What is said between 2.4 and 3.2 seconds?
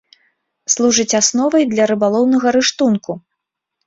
рыштунку.